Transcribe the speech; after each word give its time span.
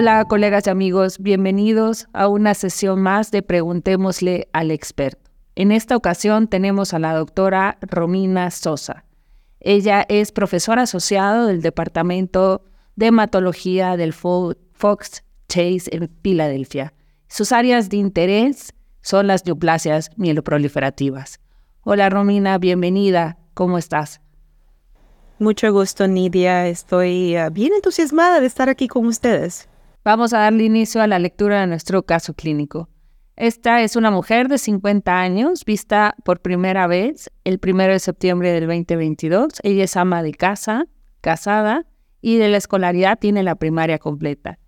Hola 0.00 0.24
colegas 0.26 0.68
y 0.68 0.70
amigos, 0.70 1.18
bienvenidos 1.18 2.06
a 2.12 2.28
una 2.28 2.54
sesión 2.54 3.00
más 3.02 3.32
de 3.32 3.42
Preguntémosle 3.42 4.48
al 4.52 4.70
experto. 4.70 5.28
En 5.56 5.72
esta 5.72 5.96
ocasión 5.96 6.46
tenemos 6.46 6.94
a 6.94 7.00
la 7.00 7.14
doctora 7.14 7.78
Romina 7.80 8.52
Sosa. 8.52 9.04
Ella 9.58 10.06
es 10.08 10.30
profesora 10.30 10.82
asociada 10.82 11.46
del 11.46 11.62
Departamento 11.62 12.62
de 12.94 13.06
Hematología 13.06 13.96
del 13.96 14.12
Fox 14.12 15.24
Chase 15.48 15.90
en 15.90 16.08
Filadelfia. 16.22 16.94
Sus 17.26 17.50
áreas 17.50 17.88
de 17.88 17.96
interés 17.96 18.74
son 19.00 19.26
las 19.26 19.44
neoplasias 19.46 20.10
mieloproliferativas. 20.16 21.40
Hola 21.82 22.08
Romina, 22.08 22.56
bienvenida. 22.58 23.36
¿Cómo 23.52 23.78
estás? 23.78 24.20
Mucho 25.40 25.72
gusto, 25.72 26.06
Nidia. 26.06 26.68
Estoy 26.68 27.34
ah, 27.34 27.50
bien 27.50 27.72
entusiasmada 27.72 28.38
de 28.38 28.46
estar 28.46 28.68
aquí 28.68 28.86
con 28.86 29.04
ustedes. 29.04 29.68
Vamos 30.08 30.32
a 30.32 30.38
darle 30.38 30.64
inicio 30.64 31.02
a 31.02 31.06
la 31.06 31.18
lectura 31.18 31.60
de 31.60 31.66
nuestro 31.66 32.02
caso 32.02 32.32
clínico. 32.32 32.88
Esta 33.36 33.82
es 33.82 33.94
una 33.94 34.10
mujer 34.10 34.48
de 34.48 34.56
50 34.56 35.20
años, 35.20 35.66
vista 35.66 36.14
por 36.24 36.40
primera 36.40 36.86
vez 36.86 37.30
el 37.44 37.60
1 37.62 37.88
de 37.88 37.98
septiembre 37.98 38.50
del 38.52 38.68
2022. 38.68 39.60
Ella 39.62 39.84
es 39.84 39.98
ama 39.98 40.22
de 40.22 40.32
casa, 40.32 40.86
casada 41.20 41.84
y 42.22 42.38
de 42.38 42.48
la 42.48 42.56
escolaridad 42.56 43.18
tiene 43.18 43.42
la 43.42 43.56
primaria 43.56 43.98
completa. 43.98 44.58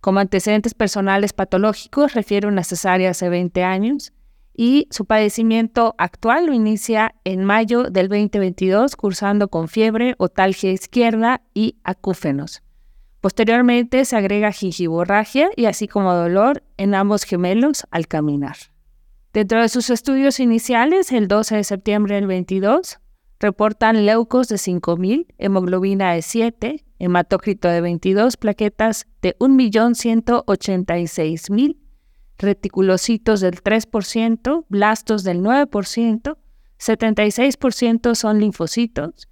Como 0.00 0.18
antecedentes 0.18 0.74
personales 0.74 1.32
patológicos, 1.32 2.14
refiere 2.14 2.48
una 2.48 2.64
cesárea 2.64 3.10
hace 3.10 3.28
20 3.28 3.62
años 3.62 4.12
y 4.56 4.88
su 4.90 5.04
padecimiento 5.04 5.94
actual 5.98 6.46
lo 6.46 6.52
inicia 6.52 7.14
en 7.22 7.44
mayo 7.44 7.84
del 7.84 8.08
2022, 8.08 8.96
cursando 8.96 9.46
con 9.46 9.68
fiebre, 9.68 10.16
otalgia 10.18 10.72
izquierda 10.72 11.42
y 11.54 11.76
acúfenos. 11.84 12.64
Posteriormente 13.24 14.04
se 14.04 14.16
agrega 14.16 14.52
gingivorragia 14.52 15.48
y 15.56 15.64
así 15.64 15.88
como 15.88 16.12
dolor 16.12 16.62
en 16.76 16.94
ambos 16.94 17.24
gemelos 17.24 17.86
al 17.90 18.06
caminar. 18.06 18.56
Dentro 19.32 19.62
de 19.62 19.70
sus 19.70 19.88
estudios 19.88 20.40
iniciales, 20.40 21.10
el 21.10 21.26
12 21.26 21.56
de 21.56 21.64
septiembre 21.64 22.16
del 22.16 22.26
22, 22.26 22.98
reportan 23.40 24.04
leucos 24.04 24.48
de 24.48 24.56
5.000, 24.56 25.24
hemoglobina 25.38 26.12
de 26.12 26.20
7, 26.20 26.84
hematócrito 26.98 27.68
de 27.68 27.80
22, 27.80 28.36
plaquetas 28.36 29.06
de 29.22 29.34
1.186.000, 29.38 31.78
reticulocitos 32.36 33.40
del 33.40 33.62
3%, 33.62 34.66
blastos 34.68 35.24
del 35.24 35.40
9%, 35.40 36.36
76% 36.78 38.14
son 38.16 38.40
linfocitos, 38.40 39.28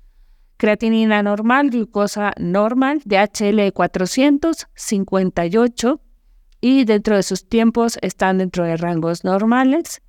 creatinina 0.62 1.22
normal, 1.24 1.70
glucosa 1.70 2.32
normal, 2.38 3.02
DHL 3.04 3.72
458 3.72 6.00
y 6.60 6.84
dentro 6.84 7.16
de 7.16 7.24
sus 7.24 7.48
tiempos 7.48 7.98
están 8.00 8.38
dentro 8.38 8.64
de 8.64 8.76
rangos 8.76 9.24
normales. 9.24 10.02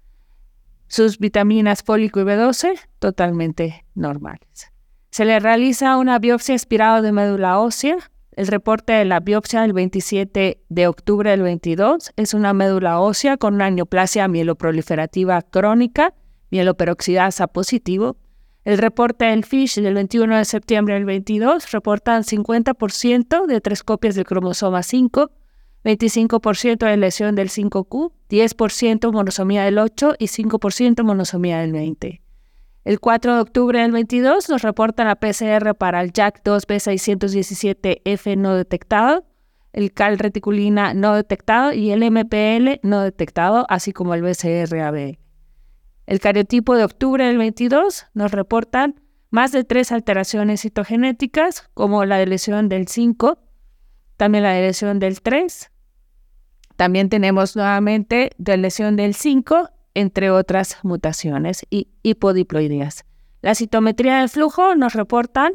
Sus 0.86 1.18
vitaminas 1.18 1.82
fólico 1.82 2.20
y 2.20 2.24
B12 2.26 2.80
totalmente 3.00 3.84
normales. 3.96 4.72
Se 5.10 5.26
le 5.26 5.40
realiza 5.40 5.98
una 5.98 6.20
biopsia 6.20 6.54
aspirada 6.54 7.02
de 7.02 7.12
médula 7.12 7.58
ósea. 7.58 7.98
El 8.34 8.46
reporte 8.46 8.94
de 8.94 9.06
la 9.06 9.22
biopsia 9.22 9.64
del 9.64 9.74
27 9.74 10.62
de 10.70 10.88
octubre 10.88 11.32
del 11.32 11.42
22 11.42 12.12
es 12.16 12.36
una 12.36 12.54
médula 12.54 13.00
ósea 13.00 13.38
con 13.38 13.56
una 13.56 13.72
neoplasia 13.72 14.28
mieloproliferativa 14.28 15.42
crónica, 15.42 16.14
mieloperoxidasa 16.52 17.48
positivo. 17.48 18.18
El 18.66 18.78
reporte 18.78 19.26
del 19.26 19.44
FISH 19.44 19.82
del 19.82 19.96
21 19.96 20.38
de 20.38 20.46
septiembre 20.46 20.94
del 20.94 21.04
22 21.04 21.70
reportan 21.72 22.24
50% 22.24 23.46
de 23.46 23.60
tres 23.60 23.84
copias 23.84 24.16
del 24.16 24.24
cromosoma 24.26 24.84
5, 24.84 25.32
25% 25.84 26.78
de 26.78 26.96
lesión 26.96 27.36
del 27.36 27.50
5Q, 27.50 28.14
10% 28.30 29.12
monosomía 29.12 29.66
del 29.66 29.80
8 29.80 30.16
y 30.18 30.28
5% 30.28 31.04
monosomía 31.04 31.60
del 31.60 31.74
20. 31.74 32.22
El 32.86 33.02
4 33.02 33.36
de 33.36 33.42
octubre 33.42 33.82
del 33.82 33.92
22 33.92 34.48
nos 34.48 34.62
reportan 34.62 35.08
la 35.08 35.18
PCR 35.18 35.76
para 35.76 36.00
el 36.02 36.14
JAK2B617F 36.14 38.38
no 38.38 38.56
detectado, 38.56 39.26
el 39.74 39.92
CAL 39.92 40.20
reticulina 40.20 40.94
no 40.94 41.16
detectado 41.16 41.74
y 41.74 41.92
el 41.92 42.10
MPL 42.10 42.80
no 42.84 43.02
detectado, 43.02 43.66
así 43.70 43.92
como 43.92 44.14
el 44.14 44.22
BCR-AB. 44.22 45.18
El 46.06 46.20
cariotipo 46.20 46.76
de 46.76 46.84
octubre 46.84 47.26
del 47.26 47.38
22 47.38 48.08
nos 48.14 48.32
reportan 48.32 49.02
más 49.30 49.52
de 49.52 49.64
tres 49.64 49.92
alteraciones 49.92 50.62
citogenéticas, 50.62 51.70
como 51.74 52.06
la 52.06 52.24
lesión 52.26 52.70
del 52.70 52.88
5, 52.88 53.40
también 54.18 54.44
la 54.44 54.54
lesión 54.54 55.00
del 55.00 55.22
3. 55.22 55.72
También 56.76 57.10
tenemos 57.10 57.56
nuevamente 57.56 58.32
lesión 58.38 58.96
del 58.96 59.16
5 59.16 59.70
entre 59.96 60.30
otras 60.30 60.78
mutaciones 60.84 61.66
y 61.70 61.90
hipodiploidías. 62.04 63.06
La 63.42 63.56
citometría 63.56 64.20
de 64.22 64.28
flujo 64.28 64.76
nos 64.76 64.94
reportan 64.94 65.54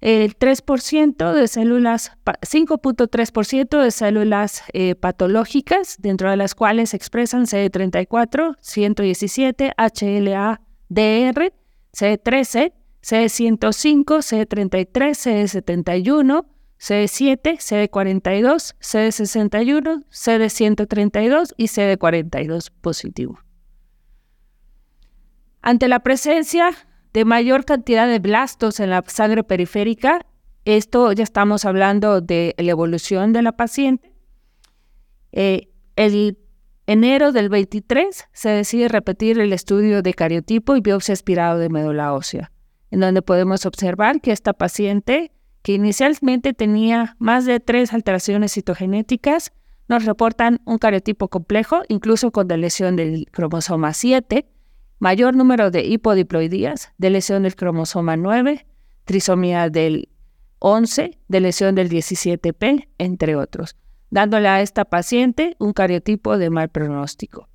el 0.00 0.38
3% 0.38 1.32
de 1.32 1.48
células, 1.48 2.12
5.3% 2.24 3.82
de 3.82 3.90
células 3.90 4.62
eh, 4.72 4.94
patológicas, 4.94 5.96
dentro 5.98 6.30
de 6.30 6.36
las 6.36 6.54
cuales 6.54 6.90
se 6.90 6.96
expresan 6.96 7.46
CD34, 7.46 8.56
117, 8.60 9.72
HLA, 9.76 10.60
DR, 10.88 11.52
CD13, 11.92 12.72
CD105, 13.02 14.04
CD33, 14.04 14.84
CD71, 15.14 16.44
CD7, 16.78 17.56
CD42, 17.58 18.74
CD61, 18.80 20.04
CD132 20.10 21.54
y 21.56 21.66
CD42 21.66 22.70
positivo. 22.80 23.38
Ante 25.62 25.88
la 25.88 26.00
presencia 26.00 26.70
de 27.16 27.24
mayor 27.24 27.64
cantidad 27.64 28.06
de 28.06 28.18
blastos 28.18 28.78
en 28.78 28.90
la 28.90 29.02
sangre 29.06 29.42
periférica, 29.42 30.26
esto 30.66 31.12
ya 31.12 31.24
estamos 31.24 31.64
hablando 31.64 32.20
de 32.20 32.54
la 32.58 32.70
evolución 32.70 33.32
de 33.32 33.40
la 33.40 33.52
paciente. 33.52 34.12
Eh, 35.32 35.70
el 35.96 36.36
enero 36.86 37.32
del 37.32 37.48
23 37.48 38.28
se 38.30 38.48
decide 38.50 38.88
repetir 38.88 39.40
el 39.40 39.54
estudio 39.54 40.02
de 40.02 40.12
cariotipo 40.12 40.76
y 40.76 40.82
biopsia 40.82 41.14
aspirado 41.14 41.58
de 41.58 41.70
médula 41.70 42.12
ósea, 42.12 42.52
en 42.90 43.00
donde 43.00 43.22
podemos 43.22 43.64
observar 43.64 44.20
que 44.20 44.32
esta 44.32 44.52
paciente, 44.52 45.32
que 45.62 45.72
inicialmente 45.72 46.52
tenía 46.52 47.16
más 47.18 47.46
de 47.46 47.60
tres 47.60 47.94
alteraciones 47.94 48.52
citogenéticas, 48.52 49.54
nos 49.88 50.04
reportan 50.04 50.60
un 50.66 50.76
cariotipo 50.76 51.28
complejo, 51.28 51.80
incluso 51.88 52.30
con 52.30 52.46
lesión 52.48 52.94
del 52.94 53.24
cromosoma 53.32 53.94
7, 53.94 54.46
mayor 54.98 55.34
número 55.36 55.70
de 55.70 55.84
hipodiploidías, 55.84 56.92
de 56.98 57.10
lesión 57.10 57.42
del 57.42 57.56
cromosoma 57.56 58.16
9, 58.16 58.66
trisomía 59.04 59.68
del 59.68 60.08
11, 60.58 61.18
de 61.28 61.40
lesión 61.40 61.74
del 61.74 61.88
17P, 61.90 62.88
entre 62.98 63.36
otros, 63.36 63.76
dándole 64.10 64.48
a 64.48 64.60
esta 64.62 64.84
paciente 64.84 65.56
un 65.58 65.72
cariotipo 65.72 66.38
de 66.38 66.50
mal 66.50 66.70
pronóstico. 66.70 67.48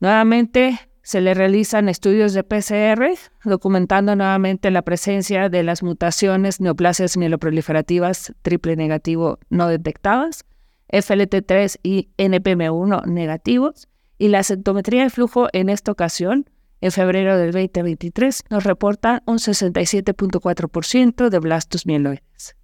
Nuevamente 0.00 0.78
se 1.02 1.20
le 1.20 1.34
realizan 1.34 1.88
estudios 1.88 2.32
de 2.32 2.44
PCR, 2.44 3.04
documentando 3.44 4.16
nuevamente 4.16 4.70
la 4.70 4.82
presencia 4.82 5.50
de 5.50 5.62
las 5.62 5.82
mutaciones 5.82 6.60
neoplasias 6.60 7.16
mieloproliferativas 7.18 8.32
triple 8.40 8.74
negativo 8.76 9.38
no 9.50 9.68
detectadas, 9.68 10.44
FLT3 10.90 11.78
y 11.82 12.08
NPM1 12.16 13.04
negativos, 13.06 13.88
y 14.24 14.28
la 14.28 14.42
sintometría 14.42 15.02
de 15.02 15.10
flujo 15.10 15.48
en 15.52 15.68
esta 15.68 15.92
ocasión, 15.92 16.48
en 16.80 16.92
febrero 16.92 17.36
del 17.36 17.52
2023, 17.52 18.44
nos 18.48 18.64
reporta 18.64 19.22
un 19.26 19.36
67.4% 19.36 21.28
de 21.28 21.38
blastos 21.40 21.84
mieloides. 21.84 22.56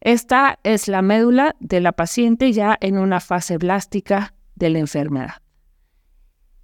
Esta 0.00 0.60
es 0.62 0.86
la 0.86 1.02
médula 1.02 1.56
de 1.58 1.80
la 1.80 1.90
paciente 1.90 2.52
ya 2.52 2.78
en 2.80 2.96
una 2.96 3.18
fase 3.18 3.58
blástica 3.58 4.34
de 4.54 4.70
la 4.70 4.78
enfermedad. 4.78 5.42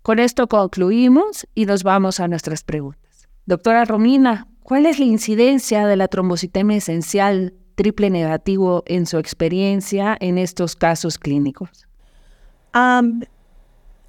Con 0.02 0.20
esto 0.20 0.46
concluimos 0.46 1.49
y 1.52 1.67
nos 1.67 1.82
vamos 1.82 2.20
a 2.20 2.28
nuestras 2.28 2.62
preguntas. 2.62 3.28
Doctora 3.46 3.84
Romina, 3.84 4.46
¿cuál 4.62 4.87
es 4.87 5.00
la 5.00 5.06
incidencia 5.06 5.88
de 5.88 5.96
la 5.96 6.06
trombocitemia 6.06 6.76
esencial 6.76 7.55
triple 7.75 8.10
negativo 8.10 8.84
en 8.87 9.06
su 9.06 9.19
experiencia 9.19 10.17
en 10.20 10.38
estos 10.38 10.76
casos 10.76 11.19
clínicos? 11.19 11.88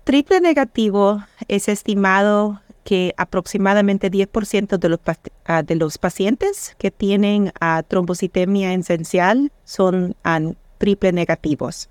Triple 0.06 0.40
negativo 0.40 1.24
es 1.48 1.68
estimado 1.68 2.62
que 2.84 3.16
aproximadamente 3.18 4.12
10% 4.12 4.78
de 4.78 4.90
los, 4.90 5.00
ah, 5.46 5.64
de 5.64 5.76
los 5.76 5.98
pacientes 5.98 6.76
que 6.78 6.92
tienen 6.92 7.52
uh, 7.60 7.82
trombocitemia 7.88 8.72
esencial 8.76 9.52
son 9.64 10.16
uh, 10.24 10.54
triple 10.78 11.12
negativos. 11.12 11.90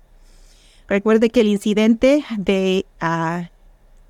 Recuerde 0.87 1.29
que 1.29 1.41
el 1.41 1.47
incidente 1.47 2.23
de 2.37 2.85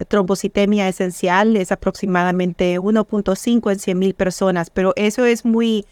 trombocitemia 0.07 0.87
esencial 0.87 1.57
es 1.57 1.71
aproximadamente 1.71 2.79
1.5 2.79 3.71
en 3.71 3.79
100 3.79 3.97
mil 3.97 4.13
personas, 4.13 4.69
pero 4.69 4.93
eso 4.97 5.25
es 5.25 5.45
muy, 5.45 5.83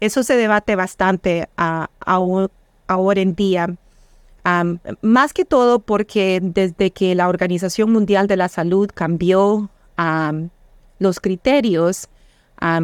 eso 0.00 0.22
se 0.22 0.36
debate 0.36 0.76
bastante 0.76 1.48
ahora 1.56 3.20
en 3.20 3.34
día, 3.34 3.74
más 5.02 5.32
que 5.32 5.44
todo 5.44 5.80
porque 5.80 6.40
desde 6.42 6.92
que 6.92 7.14
la 7.14 7.28
Organización 7.28 7.92
Mundial 7.92 8.26
de 8.28 8.36
la 8.36 8.48
Salud 8.48 8.88
cambió 8.94 9.70
los 10.98 11.20
criterios, 11.20 12.08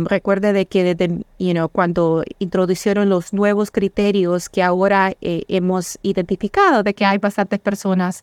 recuerde 0.05 0.53
de 0.53 0.67
que 0.67 0.95
desde, 0.95 1.25
cuando 1.71 2.25
introdujeron 2.39 3.09
los 3.09 3.33
nuevos 3.33 3.71
criterios 3.71 4.49
que 4.49 4.63
ahora 4.63 5.15
eh, 5.21 5.45
hemos 5.49 5.99
identificado 6.03 6.83
de 6.83 6.95
que 6.95 7.05
hay 7.05 7.19
bastantes 7.19 7.61
personas 7.61 8.23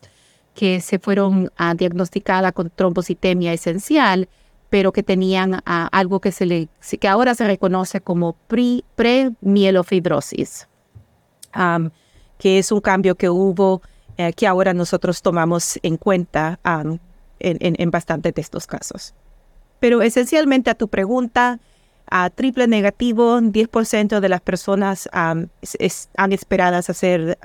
que 0.54 0.80
se 0.80 0.98
fueron 0.98 1.44
uh, 1.44 1.74
diagnosticadas 1.76 2.52
con 2.52 2.70
trombocitemia 2.70 3.52
esencial, 3.52 4.28
pero 4.68 4.92
que 4.92 5.02
tenían 5.02 5.62
algo 5.64 6.20
que, 6.20 6.32
se 6.32 6.44
le, 6.46 6.68
que 7.00 7.08
ahora 7.08 7.34
se 7.34 7.46
reconoce 7.46 8.00
como 8.00 8.36
pre-mielofibrosis, 8.46 10.68
que 12.40 12.58
es 12.58 12.72
un 12.72 12.80
cambio 12.80 13.14
que 13.14 13.28
hubo, 13.28 13.82
eh, 14.16 14.32
que 14.32 14.46
ahora 14.46 14.72
nosotros 14.74 15.22
tomamos 15.22 15.78
en 15.82 15.98
cuenta 15.98 16.58
en, 17.38 17.60
en, 17.60 17.90
bastantes 17.90 18.34
de 18.34 18.40
estos 18.40 18.66
casos. 18.66 19.14
Pero 19.78 20.02
esencialmente 20.02 20.70
a 20.70 20.74
tu 20.74 20.88
pregunta, 20.88 21.60
a 22.06 22.30
triple 22.30 22.66
negativo, 22.66 23.38
10% 23.40 24.20
de 24.20 24.28
las 24.28 24.40
personas 24.40 25.08
han 25.12 25.50
esperadas 26.30 26.90
a 26.90 26.94
ser 26.94 27.38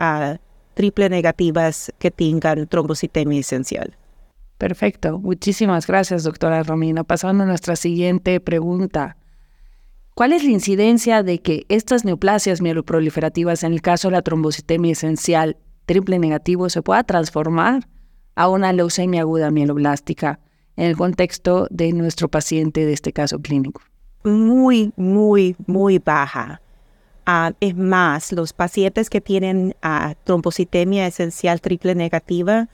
triple 0.73 1.09
negativas 1.09 1.93
que 1.99 2.09
tengan 2.09 2.65
trombocitemia 2.67 3.41
esencial. 3.41 3.97
Perfecto. 4.57 5.19
Muchísimas 5.19 5.85
gracias, 5.87 6.23
doctora 6.23 6.63
Romina. 6.63 7.03
Pasando 7.03 7.43
a 7.43 7.47
nuestra 7.47 7.75
siguiente 7.75 8.39
pregunta. 8.39 9.17
¿Cuál 10.15 10.31
es 10.31 10.45
la 10.45 10.51
incidencia 10.51 11.23
de 11.23 11.41
que 11.41 11.65
estas 11.67 12.05
neoplasias 12.05 12.61
mieloproliferativas, 12.61 13.63
en 13.63 13.73
el 13.73 13.81
caso 13.81 14.07
de 14.07 14.13
la 14.13 14.21
trombocitemia 14.21 14.93
esencial 14.93 15.57
triple 15.85 16.19
negativo, 16.19 16.69
se 16.69 16.81
pueda 16.81 17.03
transformar 17.03 17.89
a 18.35 18.47
una 18.47 18.71
leucemia 18.71 19.21
aguda 19.21 19.51
mieloblástica 19.51 20.39
en 20.77 20.85
el 20.85 20.95
contexto 20.95 21.67
de 21.69 21.91
nuestro 21.91 22.29
paciente 22.29 22.85
de 22.85 22.93
este 22.93 23.11
caso 23.11 23.39
clínico? 23.39 23.81
Muy, 24.23 24.93
muy, 24.95 25.57
muy 25.67 25.99
baja. 25.99 26.61
Ah, 27.25 27.51
es 27.59 27.75
más, 27.75 28.31
los 28.31 28.53
pacientes 28.53 29.09
que 29.09 29.19
tienen 29.19 29.75
uh, 29.83 30.13
trombocitemia 30.23 31.07
esencial 31.07 31.59
triple 31.59 31.93
negativa, 31.93 32.69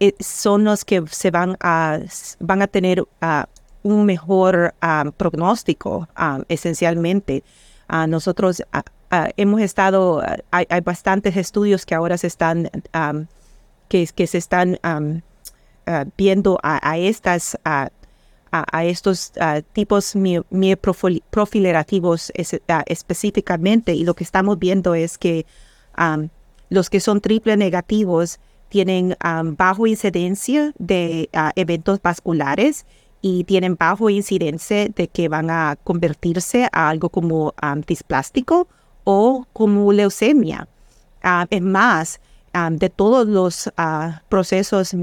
eh, 0.00 0.14
son 0.18 0.64
los 0.64 0.86
que 0.86 1.04
se 1.10 1.30
van 1.30 1.58
a, 1.60 1.98
van 2.40 2.62
a 2.62 2.68
tener 2.68 3.04
ah, 3.20 3.48
un 3.84 4.04
mejor 4.06 4.74
um, 4.82 5.12
pronóstico, 5.12 6.08
esencialmente. 6.48 7.44
Ah, 7.86 8.08
nosotros 8.08 8.64
ah, 8.72 8.82
ah, 9.10 9.28
hemos 9.36 9.60
estado, 9.60 10.22
hay, 10.50 10.66
hay, 10.68 10.80
bastantes 10.80 11.36
estudios 11.36 11.86
que 11.86 11.94
ahora 11.94 12.18
se 12.18 12.26
están, 12.26 12.68
que, 13.88 14.26
se 14.26 14.38
están 14.38 14.80
viendo 16.16 16.58
a, 16.62 16.98
estas, 16.98 17.56
a, 17.64 17.90
estos 18.84 19.32
tipos 19.74 20.16
mioprofilerativos 20.16 22.32
es, 22.34 22.58
específicamente, 22.86 23.94
y 23.94 24.04
lo 24.04 24.14
que 24.14 24.24
estamos 24.24 24.58
viendo 24.58 24.94
es 24.94 25.18
que 25.18 25.44
los 26.70 26.88
que 26.88 27.00
son 27.00 27.20
triple 27.20 27.58
negativos 27.58 28.40
tienen 28.70 29.14
bajo 29.58 29.86
incidencia 29.86 30.72
de 30.78 31.28
eventos 31.54 32.00
vasculares 32.00 32.86
y 33.26 33.44
tienen 33.44 33.74
bajo 33.76 34.10
incidencia 34.10 34.86
de 34.86 35.08
que 35.08 35.30
van 35.30 35.48
a 35.48 35.78
convertirse 35.82 36.68
a 36.70 36.90
algo 36.90 37.08
como 37.08 37.54
displástico 37.86 38.68
o 39.04 39.46
como 39.54 39.90
leucemia. 39.94 40.68
Ah, 41.22 41.46
es 41.48 41.62
más, 41.62 42.20
de 42.72 42.90
todos 42.90 43.26
los 43.26 43.72
ah, 43.78 44.20
procesos 44.28 44.94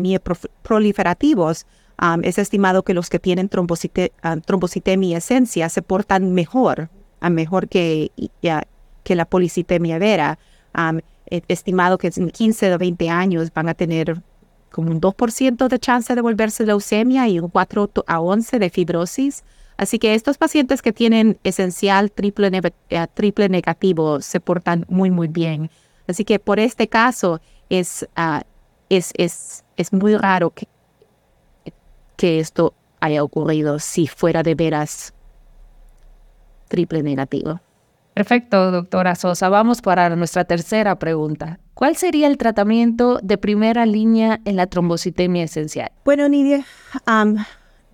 proliferativos, 0.62 1.66
es 2.22 2.38
estimado 2.38 2.84
que 2.84 2.94
los 2.94 3.10
que 3.10 3.18
tienen 3.18 3.50
trombocite, 3.50 4.12
trombocitemia 4.46 5.18
esencia 5.18 5.68
se 5.70 5.82
portan 5.82 6.32
mejor, 6.32 6.92
mejor 7.22 7.70
que, 7.70 8.12
que 9.04 9.16
la 9.16 9.26
policitemia 9.26 9.98
vera 9.98 10.38
estimado 11.26 11.98
que 11.98 12.12
en 12.16 12.30
15 12.30 12.76
o 12.76 12.78
20 12.78 13.10
años 13.10 13.52
van 13.52 13.68
a 13.68 13.74
tener 13.74 14.22
como 14.72 14.92
un 14.92 15.02
2% 15.02 15.68
de 15.68 15.80
chance 15.80 16.16
de 16.16 16.22
volverse 16.22 16.66
leucemia 16.66 17.28
y 17.28 17.40
un 17.40 17.50
4 17.50 17.90
a 18.08 18.20
11 18.20 18.60
de 18.60 18.70
fibrosis. 18.70 19.44
Así 19.78 20.00
que 20.00 20.14
estos 20.14 20.38
pacientes 20.38 20.82
que 20.82 20.94
tienen 20.94 21.40
esencial 21.44 22.12
triple, 22.12 22.52
eh, 22.90 23.08
triple 23.14 23.50
negativo 23.50 24.22
se 24.22 24.40
portan 24.40 24.86
muy, 24.90 25.12
muy 25.12 25.28
bien. 25.28 25.70
Así 26.08 26.24
que 26.24 26.40
por 26.40 26.60
este 26.60 26.88
caso 26.88 27.42
es, 27.70 28.08
ah, 28.16 28.44
es, 28.90 29.12
es, 29.16 29.64
es 29.78 29.94
muy 29.94 30.16
raro 30.18 30.52
que, 30.52 30.68
que 32.16 32.40
esto 32.40 32.74
haya 33.00 33.24
ocurrido 33.24 33.80
si 33.80 34.08
fuera 34.08 34.44
de 34.44 34.56
veras 34.56 35.14
triple 36.68 37.04
negativo. 37.04 37.60
Perfecto, 38.14 38.72
doctora 38.72 39.16
Sosa. 39.16 39.48
Vamos 39.50 39.82
para 39.82 40.14
nuestra 40.16 40.44
tercera 40.44 41.00
pregunta. 41.00 41.60
¿Cuál 41.74 41.96
sería 41.96 42.28
el 42.28 42.38
tratamiento 42.38 43.20
de 43.24 43.38
primera 43.38 43.86
línea 43.86 44.42
en 44.46 44.58
la 44.58 44.68
trombocitemia 44.68 45.46
esencial? 45.46 45.92
Bueno, 46.04 46.28
Nidia, 46.28 46.66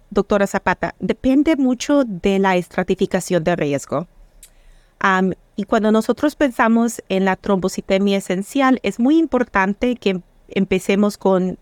doctora 0.09 0.47
Zapata, 0.47 0.95
depende 0.99 1.55
mucho 1.55 2.03
de 2.03 2.39
la 2.39 2.55
estratificación 2.55 3.43
de 3.43 3.55
riesgo. 3.55 4.07
y 5.55 5.63
cuando 5.63 5.91
nosotros 5.91 6.35
pensamos 6.35 7.01
en 7.09 7.25
la 7.25 7.35
trombocitemia 7.35 8.17
esencial, 8.17 8.79
es 8.83 8.99
muy 8.99 9.17
importante 9.17 9.95
que 9.95 10.21
empecemos 10.49 11.17
con 11.17 11.59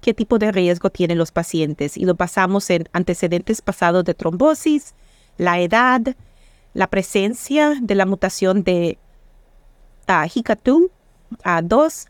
qué 0.00 0.14
tipo 0.14 0.38
de 0.38 0.52
riesgo 0.52 0.90
tienen 0.90 1.18
los 1.18 1.32
pacientes 1.32 1.96
y 1.96 2.04
lo 2.04 2.14
basamos 2.14 2.70
en 2.70 2.88
antecedentes 2.92 3.60
pasados 3.60 4.04
de 4.04 4.14
trombosis, 4.14 4.94
la 5.36 5.60
edad, 5.60 6.14
la 6.78 6.86
presencia 6.86 7.74
de 7.80 7.96
la 7.96 8.06
mutación 8.06 8.62
de 8.62 8.98
uh, 10.06 10.88
a 11.42 11.62
2 11.62 12.06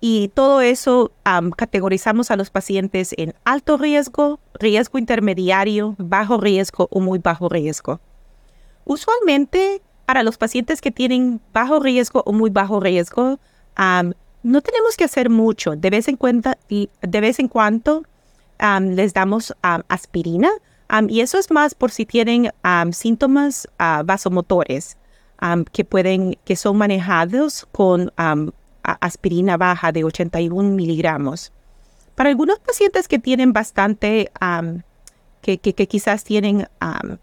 y 0.00 0.28
todo 0.28 0.62
eso 0.62 1.12
categorizamos 1.56 2.30
a 2.30 2.36
los 2.36 2.48
pacientes 2.48 3.14
en 3.18 3.34
alto 3.44 3.76
riesgo, 3.76 4.40
riesgo 4.54 4.98
intermediario, 4.98 5.94
bajo 5.98 6.40
riesgo 6.40 6.88
o 6.90 7.00
muy 7.00 7.18
bajo 7.18 7.50
riesgo. 7.50 8.00
Usualmente, 8.86 9.82
para 10.06 10.22
los 10.22 10.38
pacientes 10.38 10.80
que 10.80 10.90
tienen 10.90 11.42
bajo 11.52 11.80
riesgo 11.80 12.22
o 12.24 12.32
muy 12.32 12.48
bajo 12.48 12.80
riesgo, 12.80 13.38
no 14.42 14.60
tenemos 14.62 14.96
que 14.96 15.04
hacer 15.04 15.28
mucho. 15.28 15.76
De 15.76 15.90
vez 15.90 16.08
en, 16.08 16.16
cuenta, 16.16 16.56
de 16.70 17.20
vez 17.20 17.38
en 17.38 17.48
cuando 17.48 18.04
les 18.80 19.12
damos 19.12 19.54
aspirina 19.60 20.48
y 21.08 21.20
eso 21.20 21.38
es 21.38 21.50
más 21.50 21.74
por 21.74 21.90
si 21.90 22.06
tienen 22.06 22.50
síntomas 22.92 23.68
uh, 23.78 24.04
vasomotores 24.04 24.96
que 25.72 25.84
pueden, 25.84 26.36
que 26.44 26.54
son 26.54 26.76
manejados 26.76 27.66
con 27.72 28.12
aspirina 28.82 29.56
baja 29.56 29.92
de 29.92 30.04
81 30.04 30.70
miligramos. 30.70 31.52
Para 32.14 32.28
algunos 32.28 32.58
pacientes 32.58 33.08
que 33.08 33.18
tienen 33.18 33.54
bastante, 33.54 34.30
que, 35.40 35.58
que, 35.58 35.88
quizás 35.88 36.24
tienen 36.24 36.68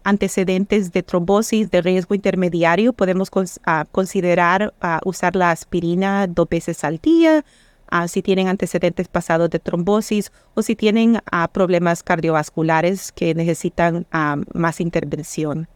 antecedentes 0.02 0.92
de 0.92 1.04
trombosis 1.04 1.70
de 1.70 1.80
riesgo 1.80 2.16
intermediario, 2.16 2.92
podemos 2.92 3.30
ah, 3.64 3.86
considerar 3.92 4.74
ah, 4.80 5.00
usar 5.04 5.36
la 5.36 5.52
aspirina 5.52 6.26
dos 6.26 6.48
veces 6.48 6.82
al 6.82 6.98
día 6.98 7.44
Ah, 7.90 8.06
si 8.08 8.22
tienen 8.22 8.48
antecedentes 8.48 9.08
pasados 9.08 9.48
de 9.50 9.58
trombosis 9.58 10.30
o 10.54 10.62
si 10.62 10.76
tienen 10.76 11.20
ah, 11.30 11.48
problemas 11.48 12.02
cardiovasculares 12.02 13.12
que 13.12 13.34
necesitan 13.34 14.06
ah, 14.12 14.36
más 14.52 14.80
intervención. 14.80 15.68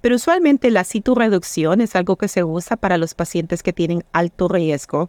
Pero 0.00 0.16
usualmente 0.16 0.70
la 0.70 0.84
citorreducción 0.84 1.80
es 1.80 1.96
algo 1.96 2.16
que 2.16 2.28
se 2.28 2.44
usa 2.44 2.76
para 2.76 2.98
los 2.98 3.14
pacientes 3.14 3.62
que 3.62 3.72
tienen 3.72 4.04
alto 4.12 4.48
riesgo. 4.48 5.08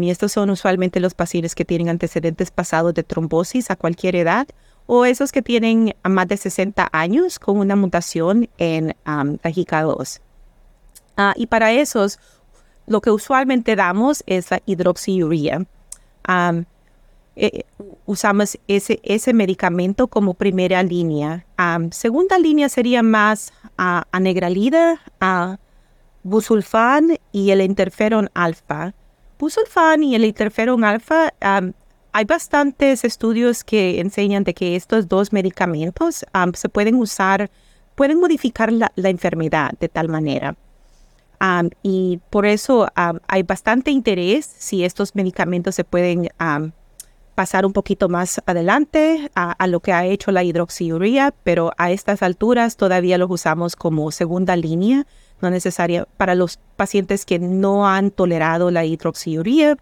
y 0.00 0.10
estos 0.10 0.32
son 0.32 0.50
usualmente 0.50 1.00
los 1.00 1.14
pacientes 1.14 1.54
que 1.56 1.64
tienen 1.64 1.88
antecedentes 1.88 2.50
pasados 2.52 2.94
de 2.94 3.02
trombosis 3.02 3.70
a 3.70 3.76
cualquier 3.76 4.14
edad 4.14 4.46
o 4.86 5.04
esos 5.04 5.32
que 5.32 5.42
tienen 5.42 5.96
más 6.04 6.28
de 6.28 6.36
60 6.36 6.88
años 6.92 7.38
con 7.40 7.58
una 7.58 7.74
mutación 7.74 8.48
en 8.58 8.94
um, 9.06 9.38
la 9.42 9.82
2 9.82 10.20
y 11.36 11.46
para 11.46 11.72
esos 11.72 12.18
lo 12.86 13.00
que 13.00 13.10
usualmente 13.10 13.76
damos 13.76 14.22
es 14.26 14.50
la 14.50 14.62
hidroxiurea. 14.66 15.64
Eh, 17.34 17.64
usamos 18.04 18.58
ese, 18.68 19.00
ese 19.02 19.32
medicamento 19.32 20.06
como 20.06 20.34
primera 20.34 20.82
línea. 20.82 21.46
segunda 21.90 22.38
línea 22.38 22.68
sería 22.68 23.02
más 23.02 23.54
uh, 23.78 24.02
anegralida, 24.12 25.00
uh, 25.22 25.56
busulfán 26.22 27.18
y 27.32 27.50
el 27.50 27.62
interferón 27.62 28.28
alfa. 28.34 28.94
Busulfán 29.38 30.02
y 30.02 30.14
el 30.14 30.24
interferón 30.24 30.84
alfa, 30.84 31.32
hay 32.12 32.24
bastantes 32.26 33.02
estudios 33.02 33.64
que 33.64 33.98
enseñan 33.98 34.44
de 34.44 34.54
que 34.54 34.76
estos 34.76 35.08
dos 35.08 35.32
medicamentos 35.32 36.24
se 36.54 36.68
pueden 36.68 36.94
usar, 36.94 37.50
pueden 37.96 38.20
modificar 38.20 38.70
la 38.72 39.08
enfermedad 39.08 39.72
de 39.80 39.88
tal 39.88 40.08
manera 40.08 40.54
y 41.82 42.20
por 42.30 42.46
eso 42.46 42.88
hay 42.94 43.42
bastante 43.42 43.90
interés 43.90 44.46
si 44.46 44.84
estos 44.84 45.14
medicamentos 45.14 45.74
se 45.74 45.84
pueden 45.84 46.28
pasar 47.34 47.66
un 47.66 47.72
poquito 47.72 48.08
más 48.08 48.40
adelante 48.46 49.30
a, 49.34 49.66
lo 49.66 49.80
que 49.80 49.92
ha 49.92 50.04
hecho 50.04 50.30
la 50.30 50.44
hidroxiuría, 50.44 51.34
pero 51.42 51.72
a 51.78 51.90
estas 51.90 52.22
alturas 52.22 52.76
todavía 52.76 53.18
los 53.18 53.30
usamos 53.30 53.74
como 53.74 54.10
segunda 54.12 54.54
línea, 54.54 55.06
no 55.40 55.50
necesaria 55.50 56.06
para 56.16 56.34
los 56.34 56.58
pacientes 56.76 57.24
que 57.24 57.38
no 57.38 57.88
han 57.88 58.10
tolerado 58.10 58.70
la 58.70 58.84
hidroxiuría 58.84 59.76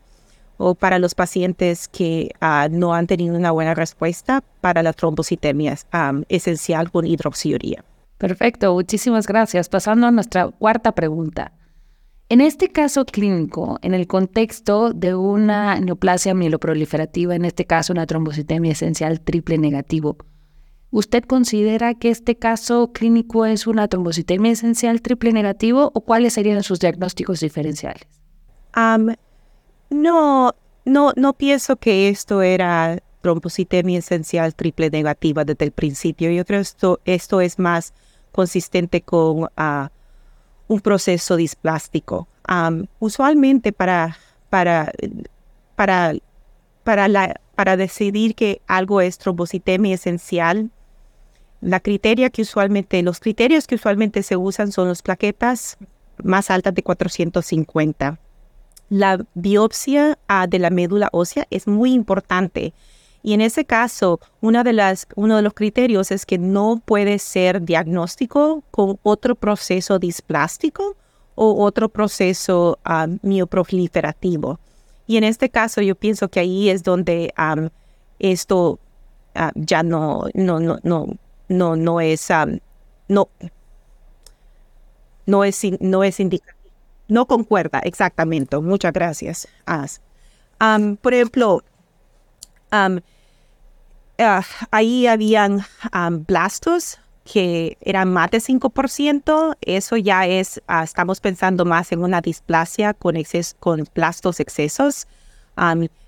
o 0.57 0.75
para 0.75 0.99
los 0.99 1.15
pacientes 1.15 1.89
que 1.89 2.31
ah, 2.41 2.69
no 2.71 2.95
han 2.95 3.07
tenido 3.07 3.37
una 3.37 3.51
buena 3.51 3.75
respuesta 3.75 4.43
para 4.61 4.83
la 4.83 4.93
trombocitemia 4.93 5.77
esencial 6.29 6.91
con 6.91 7.07
hidroxiuría. 7.07 7.85
Perfecto, 8.21 8.75
muchísimas 8.75 9.27
gracias. 9.27 9.71
Pasando 9.71 10.07
a 10.07 10.11
nuestra 10.11 10.49
cuarta 10.49 10.93
pregunta. 10.93 11.55
En 12.29 12.43
este 12.43 12.69
caso 12.69 13.07
clínico, 13.07 13.79
en 13.81 13.95
el 13.95 14.07
contexto 14.07 14.93
de 14.93 15.15
una 15.15 15.81
neoplasia 15.81 16.35
mieloproliferativa, 16.35 17.35
en 17.35 17.47
este 17.47 17.65
caso 17.65 17.95
una 17.95 18.05
trombocitemia 18.05 18.73
esencial 18.73 19.23
triple 19.23 19.57
negativo, 19.57 20.19
¿usted 20.91 21.25
considera 21.25 21.95
que 21.95 22.11
este 22.11 22.37
caso 22.37 22.93
clínico 22.93 23.47
es 23.47 23.67
una 23.67 23.89
trombocitemia 23.89 24.53
esencial 24.53 25.01
triple 25.01 25.33
negativo 25.33 25.91
o 25.95 26.03
cuáles 26.03 26.35
serían 26.35 26.63
sus 26.63 26.79
diagnósticos 26.79 27.41
diferenciales? 27.41 28.07
no, 29.89 30.55
no, 30.85 31.13
no 31.17 31.33
pienso 31.39 31.77
que 31.77 32.11
esto 32.11 32.43
era 32.43 33.03
trombocitemia 33.23 33.99
esencial 33.99 34.55
triple 34.55 34.91
negativa 34.91 35.47
desde 35.47 35.65
el 35.65 35.73
principio. 35.73 36.31
Yo 36.31 36.45
creo 36.45 36.59
que 36.59 36.65
esto, 36.65 37.01
esto 37.07 37.41
es 37.41 37.59
más 37.59 37.95
consistente 38.33 39.03
con 39.03 39.49
ah, 39.57 39.91
un 40.69 40.81
proceso 40.81 41.37
displástico. 41.37 42.29
usualmente 42.99 43.73
para, 43.73 44.17
para, 44.49 44.93
para, 45.77 46.15
para, 46.85 47.09
la, 47.09 47.41
para 47.55 47.77
decidir 47.77 48.35
que 48.35 48.61
algo 48.67 49.01
es 49.01 49.19
trombocitemia 49.19 49.95
esencial, 49.95 50.71
la 51.61 51.81
criteria 51.81 52.31
que 52.31 52.43
usualmente, 52.43 53.03
los 53.03 53.21
criterios 53.21 53.67
que 53.67 53.75
usualmente 53.75 54.23
se 54.23 54.37
usan 54.37 54.73
son 54.73 54.89
las 54.89 55.03
plaquetas 55.03 55.77
más 56.23 56.51
altas 56.51 56.75
de 56.75 56.83
450. 56.83 58.19
La 58.89 59.25
biopsia 59.35 60.19
ah, 60.27 60.47
de 60.47 60.59
la 60.59 60.71
médula 60.71 61.09
ósea 61.13 61.47
es 61.51 61.67
muy 61.67 61.93
importante 61.93 62.73
y 63.23 63.35
en 63.35 63.41
ese 63.43 63.65
caso, 63.65 64.21
una 64.41 64.65
de 64.65 64.73
las, 64.73 65.07
uno 65.15 65.37
de 65.37 65.43
los 65.43 65.53
criterios 65.53 66.11
es 66.11 66.25
que 66.25 66.39
no 66.39 66.81
puede 66.85 67.19
ser 67.19 67.63
diagnóstico 67.63 68.63
con 68.71 68.99
otro 69.03 69.35
proceso 69.35 69.99
displástico 69.99 70.97
o 71.35 71.65
otro 71.65 71.89
proceso 71.91 72.79
um, 72.89 73.19
mioproliferativo. 73.23 74.59
Y 75.07 75.17
en 75.17 75.25
este 75.25 75.51
caso, 75.51 75.83
yo 75.83 75.97
pienso 75.97 76.29
que 76.29 76.41
ahí 76.41 76.71
es 76.71 76.83
donde 76.83 77.35
esto 78.19 78.79
ah, 79.35 79.53
ya 79.55 79.83
no, 79.83 80.25
no, 80.35 80.61
no, 80.61 80.79
no, 80.83 81.07
no, 81.49 81.77
no 81.77 82.01
es, 82.01 82.29
no, 83.09 83.29
no 85.27 85.45
es, 85.45 85.61
no 85.81 86.05
es 86.05 86.21
indicativo. 86.21 86.59
No 87.09 87.27
concuerda 87.27 87.81
exactamente. 87.81 88.57
Muchas 88.59 88.93
gracias. 88.93 89.49
por 91.03 91.13
ejemplo, 91.13 91.65
Ah, 92.71 94.43
ahí 94.71 95.07
habían 95.07 95.65
blastos 96.27 96.99
que 97.25 97.79
eran 97.81 98.13
más 98.13 98.31
de 98.31 98.41
5%. 98.41 99.57
Eso 99.61 99.97
ya 99.97 100.27
es, 100.27 100.63
ah, 100.67 100.83
estamos 100.83 101.21
pensando 101.21 101.65
más 101.65 101.93
en 101.93 102.03
una 102.03 102.21
displasia 102.21 102.95
con, 102.95 103.17
con 103.59 103.85
blastos 103.95 104.41
excesos. 104.41 105.07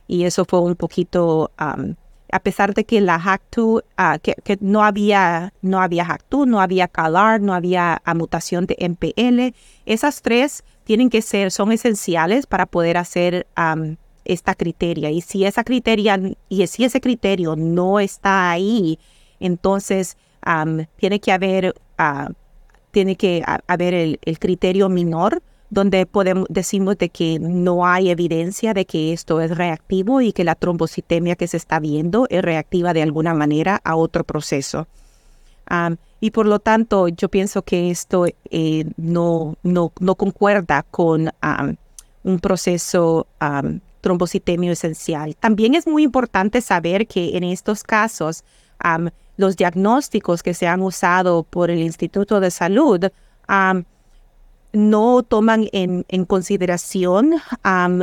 y 0.07 0.25
eso 0.25 0.45
fue 0.45 0.61
un 0.61 0.77
poquito, 0.77 1.51
a 1.57 2.41
pesar 2.41 2.75
de 2.75 2.85
que 2.85 3.01
la 3.01 3.19
HAC2, 3.21 3.85
ah, 3.97 4.19
que, 4.19 4.59
no 4.61 4.83
había, 4.85 5.53
no 5.63 5.81
había 5.81 6.07
HAC2, 6.07 6.47
no 6.47 6.61
había 6.61 6.89
CALAR, 6.89 7.41
no 7.41 7.55
había 7.55 8.03
mutación 8.15 8.67
de 8.67 8.77
MPL, 8.81 9.55
esas 9.87 10.23
tres 10.23 10.65
tienen 10.85 11.11
que 11.11 11.23
ser, 11.23 11.51
son 11.51 11.73
esenciales 11.73 12.47
para 12.47 12.67
poder 12.67 12.97
hacer 12.97 13.47
esta 14.25 14.55
criteria. 14.55 15.11
Y 15.11 15.21
si 15.21 15.45
esa 15.45 15.65
criteria, 15.65 16.21
y 16.49 16.67
si 16.67 16.85
ese 16.85 17.01
criterio 17.01 17.57
no 17.57 18.01
está 18.01 18.51
ahí, 18.51 18.99
entonces 19.41 20.17
tiene 20.97 21.21
que 21.21 21.33
haber, 21.33 21.75
ah, 21.99 22.31
tiene 22.91 23.17
que 23.17 23.43
haber 23.67 23.95
el, 23.95 24.39
criterio 24.39 24.89
menor 24.89 25.43
donde 25.71 26.05
podemos 26.05 26.47
decimos 26.51 26.99
de 26.99 27.09
que 27.09 27.39
no 27.41 27.87
hay 27.87 28.11
evidencia 28.11 28.75
de 28.75 28.85
que 28.85 29.15
esto 29.15 29.41
es 29.41 29.57
reactivo 29.57 30.21
y 30.21 30.33
que 30.33 30.45
la 30.45 30.55
trombocitemia 30.55 31.35
que 31.35 31.49
se 31.49 31.57
está 31.57 31.81
viendo 31.81 32.27
es 32.29 32.43
reactiva 32.43 32.93
de 32.93 33.03
alguna 33.03 33.33
manera 33.33 33.81
a 33.83 33.97
otro 33.97 34.25
proceso. 34.25 34.87
y 36.21 36.31
por 36.31 36.47
lo 36.47 36.59
tanto, 36.59 37.09
yo 37.09 37.29
pienso 37.31 37.63
que 37.63 37.91
esto 37.91 38.27
eh, 38.51 38.85
no, 38.99 39.57
no, 39.63 39.93
no, 39.99 40.15
concuerda 40.15 40.83
con 40.91 41.31
un 42.25 42.39
proceso 42.39 43.27
trombocitemio 44.03 44.73
esencial. 44.73 45.35
También 45.37 45.75
es 45.75 45.87
muy 45.87 46.03
importante 46.03 46.61
saber 46.61 47.07
que 47.07 47.37
en 47.37 47.45
estos 47.45 47.83
casos 47.83 48.45
los 49.37 49.57
diagnósticos 49.57 50.43
que 50.43 50.53
se 50.53 50.67
han 50.67 50.83
usado 50.83 51.45
por 51.45 51.71
el 51.71 51.79
Instituto 51.79 52.41
de 52.41 52.51
Salud 52.51 53.07
no 54.73 55.23
toman 55.23 55.69
en, 55.73 56.25
consideración 56.27 57.35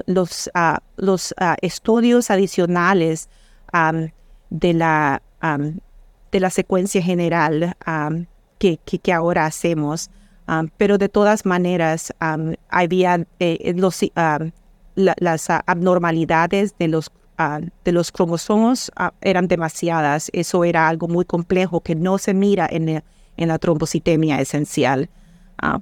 los, 0.06 0.50
ah, 0.54 0.80
los 0.98 1.34
ah, 1.38 1.58
estudios 1.62 2.32
adicionales 2.32 3.30
de, 4.50 4.74
la, 4.74 5.22
de 6.32 6.40
la 6.40 6.50
secuencia 6.50 7.02
general 7.02 7.76
que, 8.58 8.78
que, 8.78 9.14
ahora 9.14 9.46
hacemos. 9.46 10.10
pero 10.78 10.98
de 10.98 11.10
todas 11.10 11.46
maneras, 11.46 12.14
había 12.70 13.26
eh, 13.40 13.74
los, 13.76 14.00
las 15.00 15.50
ah, 15.50 15.64
abnormalidades 15.66 16.78
de 16.78 16.88
los, 16.88 17.12
ah, 17.38 17.60
de 17.84 17.92
los 17.92 18.12
cromosomos 18.12 18.92
ah, 18.96 19.14
eran 19.22 19.48
demasiadas. 19.48 20.30
Eso 20.34 20.64
era 20.64 20.88
algo 20.88 21.08
muy 21.08 21.26
complejo 21.26 21.82
que 21.82 21.96
no 21.96 22.18
se 22.18 22.34
mira 22.34 22.68
en, 22.70 23.04
en 23.38 23.48
la 23.48 23.58
trombocitemia 23.58 24.40
esencial. 24.40 25.10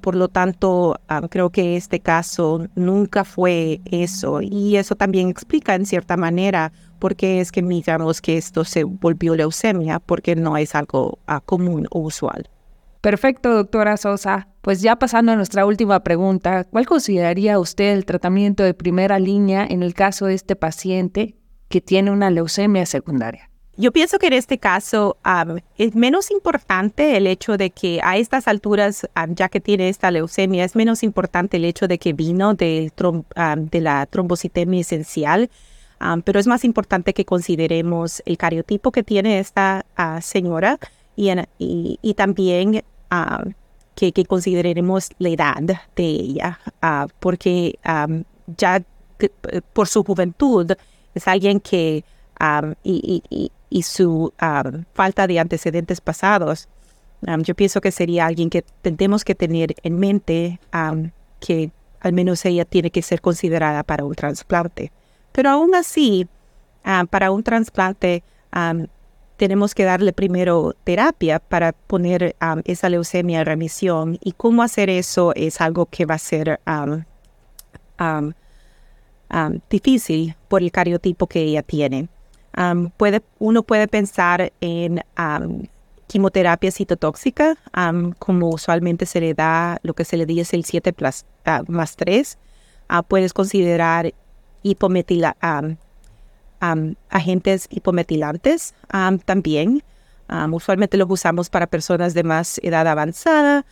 por 0.01 0.15
lo 0.15 0.27
tanto, 0.27 0.99
creo 1.29 1.51
que 1.51 1.77
este 1.77 1.99
caso 1.99 2.67
nunca 2.75 3.23
fue 3.23 3.79
eso. 3.85 4.41
Y 4.41 4.77
eso 4.77 4.95
también 4.95 5.29
explica 5.29 5.75
en 5.75 5.85
cierta 5.85 6.17
manera 6.17 6.71
por 6.99 7.15
qué 7.15 7.41
es 7.41 7.51
que 7.51 7.61
miramos 7.61 8.21
que 8.21 8.37
esto 8.37 8.65
se 8.65 8.83
volvió 8.83 9.35
leucemia, 9.35 9.99
porque 9.99 10.35
no 10.35 10.57
es 10.57 10.73
algo 10.73 11.19
común 11.45 11.87
o 11.91 11.99
usual. 11.99 12.49
Perfecto, 13.01 13.53
doctora 13.53 13.97
Sosa. 13.97 14.47
Pues 14.61 14.81
ya 14.81 14.97
pasando 14.97 15.31
a 15.31 15.35
nuestra 15.35 15.65
última 15.65 16.01
pregunta, 16.01 16.65
¿cuál 16.65 16.85
consideraría 16.85 17.59
usted 17.59 17.93
el 17.93 18.05
tratamiento 18.05 18.63
de 18.63 18.73
primera 18.73 19.19
línea 19.19 19.65
en 19.65 19.83
el 19.83 19.93
caso 19.93 20.25
de 20.25 20.33
este 20.33 20.55
paciente 20.55 21.35
que 21.69 21.79
tiene 21.79 22.11
una 22.11 22.29
leucemia 22.29 22.85
secundaria? 22.85 23.49
Yo 23.79 23.91
pienso 23.91 24.17
que 24.17 24.25
en 24.25 24.33
este 24.33 24.57
caso 24.57 25.17
es 25.77 25.95
menos 25.95 26.31
importante 26.31 27.15
el 27.15 27.27
hecho 27.27 27.57
de 27.57 27.69
que 27.69 27.99
a 28.03 28.17
estas 28.17 28.47
alturas, 28.47 29.07
ya 29.29 29.49
que 29.49 29.61
tiene 29.61 29.89
esta 29.89 30.09
leucemia, 30.09 30.65
es 30.65 30.75
menos 30.75 31.03
importante 31.03 31.57
el 31.57 31.65
hecho 31.65 31.87
de 31.87 31.99
que 31.99 32.13
vino 32.13 32.55
de, 32.55 32.91
de 33.55 33.81
la 33.81 34.07
trombocitemia 34.07 34.81
esencial, 34.81 35.51
pero 36.23 36.39
es 36.39 36.47
más 36.47 36.63
importante 36.63 37.13
que 37.13 37.25
consideremos 37.25 38.23
el 38.25 38.39
cariotipo 38.39 38.91
que 38.91 39.03
tiene 39.03 39.37
esta 39.37 39.85
ah, 39.95 40.21
señora 40.21 40.79
y, 41.17 41.99
y, 42.01 42.13
también 42.13 42.83
ah, 43.09 43.43
que, 43.95 44.13
consideremos 44.25 45.09
la 45.17 45.29
edad 45.29 45.57
de 45.95 46.03
ella, 46.03 46.59
ah, 46.81 47.07
porque 47.19 47.79
ya 48.55 48.83
por 49.73 49.87
su 49.87 50.03
juventud 50.03 50.71
es 51.15 51.27
alguien 51.27 51.59
que 51.59 52.05
y, 52.83 53.51
y, 53.69 53.81
su 53.81 54.31
falta 54.93 55.25
de 55.25 55.39
antecedentes 55.39 55.99
pasados, 56.01 56.69
yo 57.39 57.55
pienso 57.55 57.81
que 57.81 57.91
sería 57.91 58.27
alguien 58.27 58.51
que 58.51 58.63
tendemos 58.83 59.25
que 59.25 59.33
tener 59.33 59.75
en 59.81 59.99
mente 59.99 60.59
que 61.39 61.71
al 61.99 62.13
menos 62.13 62.45
ella 62.45 62.63
tiene 62.63 62.91
que 62.91 63.01
ser 63.01 63.21
considerada 63.21 63.83
para 63.83 64.05
un 64.05 64.13
trasplante. 64.13 64.91
Pero 65.31 65.49
aún 65.49 65.73
así, 65.73 66.27
para 67.09 67.31
un 67.31 67.41
trasplante, 67.41 68.23
tenemos 69.37 69.75
que 69.75 69.83
darle 69.83 70.13
primero 70.13 70.75
terapia 70.83 71.39
para 71.39 71.71
poner 71.71 72.35
um, 72.41 72.61
esa 72.65 72.89
leucemia 72.89 73.39
en 73.39 73.45
remisión. 73.45 74.17
Y 74.21 74.33
cómo 74.33 74.63
hacer 74.63 74.89
eso 74.89 75.33
es 75.35 75.61
algo 75.61 75.85
que 75.85 76.05
va 76.05 76.15
a 76.15 76.19
ser 76.19 76.59
um, 76.65 77.03
um, 79.31 79.59
difícil 79.69 80.35
por 80.47 80.61
el 80.61 80.71
cariotipo 80.71 81.27
que 81.27 81.41
ella 81.41 81.61
tiene. 81.61 82.09
puede, 82.97 83.21
uno 83.39 83.63
puede 83.63 83.87
pensar 83.87 84.51
en 84.59 85.03
quimioterapia 86.07 86.71
citotóxica, 86.71 87.57
como 88.17 88.49
usualmente 88.49 89.05
se 89.05 89.21
le 89.21 89.33
da, 89.33 89.77
lo 89.83 89.93
que 89.93 90.05
se 90.05 90.17
le 90.17 90.25
dice 90.25 90.55
el 90.55 90.65
7 90.65 90.95
ah, 91.45 91.63
más 91.67 91.95
3, 91.95 92.37
ah, 92.87 93.03
puedes 93.03 93.33
considerar 93.33 94.13
hipometila, 94.63 95.35
agentes 96.59 97.67
hipometilantes 97.69 98.73
también. 99.25 99.83
usualmente 100.51 100.97
los 100.97 101.09
usamos 101.09 101.49
para 101.49 101.67
personas 101.67 102.13
de 102.13 102.23
más 102.23 102.59
edad 102.63 102.87
avanzada, 102.87 103.65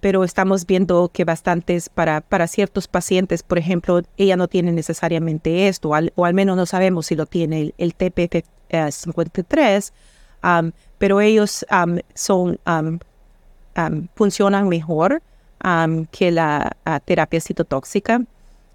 pero 0.00 0.24
estamos 0.24 0.66
viendo 0.66 1.10
que 1.12 1.24
bastantes 1.24 1.88
para, 1.88 2.20
para 2.20 2.46
ciertos 2.46 2.88
pacientes, 2.88 3.42
por 3.42 3.58
ejemplo, 3.58 4.02
ella 4.16 4.36
no 4.36 4.48
tiene 4.48 4.72
necesariamente 4.72 5.68
esto, 5.68 5.90
o 6.14 6.24
al 6.24 6.34
menos 6.34 6.56
no 6.56 6.66
sabemos 6.66 7.06
si 7.06 7.16
lo 7.16 7.26
tiene 7.26 7.60
el, 7.62 7.74
el 7.78 7.96
TPF53, 7.96 9.92
pero 10.98 11.20
ellos 11.20 11.66
son, 12.14 12.58
funcionan 14.14 14.68
mejor 14.68 15.22
que 16.10 16.30
la 16.30 16.76
terapia 17.04 17.40
citotóxica. 17.40 18.22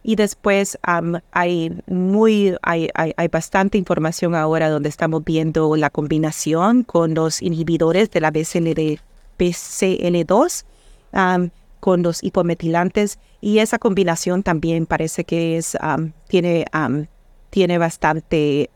Y 0.03 0.15
después 0.15 0.79
hay, 0.81 1.77
muy, 1.85 2.55
hay, 2.63 2.89
hay, 2.95 3.27
bastante 3.27 3.77
información 3.77 4.33
ahora 4.33 4.69
donde 4.69 4.89
estamos 4.89 5.23
viendo 5.23 5.75
la 5.75 5.91
combinación 5.91 6.83
con 6.83 7.13
los 7.13 7.41
inhibidores 7.41 8.09
de 8.09 8.21
la 8.21 8.31
BCL, 8.31 8.99
BCL2, 9.37 10.63
con 11.79 12.03
los 12.03 12.23
hipometilantes. 12.23 13.19
Y 13.41 13.59
esa 13.59 13.77
combinación 13.77 14.41
también 14.41 14.87
parece 14.87 15.23
que 15.23 15.57
es, 15.57 15.77
tiene, 16.27 16.65
tiene 17.51 17.77
bastante 17.77 18.71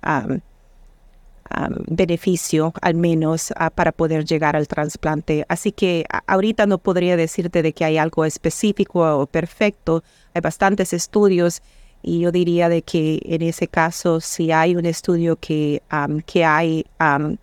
beneficio, 1.88 2.74
al 2.82 2.96
menos 2.96 3.54
para 3.76 3.92
poder 3.92 4.26
llegar 4.26 4.56
al 4.56 4.68
trasplante. 4.68 5.46
Así 5.48 5.72
que 5.72 6.06
ahorita 6.28 6.66
no 6.66 6.80
podría 6.80 7.16
decirte 7.18 7.62
de 7.62 7.74
que 7.74 7.86
hay 7.86 7.98
algo 7.98 8.26
específico 8.26 9.02
o 9.20 9.28
perfecto. 9.28 10.04
Hay 10.34 10.42
bastantes 10.42 10.94
estudios 10.94 11.62
y 12.02 12.20
yo 12.20 12.32
diría 12.32 12.70
de 12.70 12.82
que 12.84 13.20
en 13.26 13.42
ese 13.42 13.68
caso, 13.68 14.22
si 14.22 14.52
hay 14.52 14.76
un 14.76 14.86
estudio 14.86 15.38
que, 15.38 15.82
que 16.28 16.46
hay 16.46 16.86
en, 17.00 17.40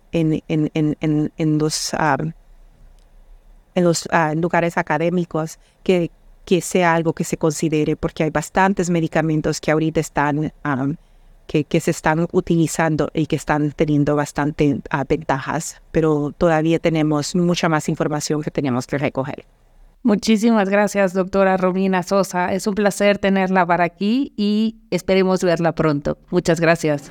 en, 0.47 0.71
en, 0.73 1.31
en, 1.37 1.57
los, 1.57 1.93
en 3.75 3.83
los 3.83 4.07
ah, 4.11 4.33
lugares 4.35 4.77
académicos, 4.77 5.59
que, 5.83 6.11
que 6.45 6.61
sea 6.61 6.93
algo 6.93 7.13
que 7.13 7.23
se 7.25 7.37
considere, 7.37 7.95
porque 7.95 8.23
hay 8.23 8.29
bastantes 8.29 8.89
medicamentos 8.89 9.59
que 9.59 9.71
ahorita 9.71 9.99
están 9.99 10.53
que, 11.47 11.79
se 11.79 11.91
están 11.91 12.27
utilizando 12.31 13.09
y 13.13 13.25
que 13.27 13.35
están 13.35 13.71
teniendo 13.71 14.15
bastante 14.15 14.79
ah, 14.89 15.05
ventajas, 15.07 15.81
pero 15.91 16.33
todavía 16.37 16.79
tenemos 16.79 17.35
mucha 17.35 17.69
más 17.69 17.89
información 17.89 18.41
que 18.41 18.51
tenemos 18.51 18.87
que 18.87 18.97
recoger. 18.97 19.45
Muchísimas 20.03 20.67
gracias, 20.69 21.13
doctora 21.13 21.55
Romina 21.55 22.03
Sosa. 22.03 22.53
Es 22.53 22.67
un 22.67 22.75
placer 22.75 23.19
tenerla 23.19 23.65
para 23.65 23.85
aquí 23.85 24.33
y 24.35 24.75
esperemos 24.91 25.43
verla 25.43 25.71
pronto. 25.71 26.17
Muchas 26.29 26.59
gracias. 26.59 27.09